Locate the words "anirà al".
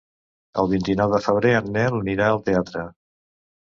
2.01-2.45